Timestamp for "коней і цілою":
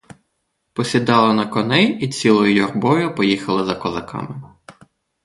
1.47-2.55